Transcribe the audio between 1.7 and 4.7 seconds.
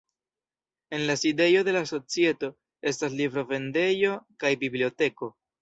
la societo estas librovendejo kaj